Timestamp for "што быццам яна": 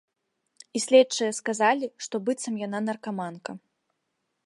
2.07-2.79